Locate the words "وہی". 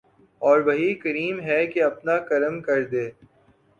0.67-0.89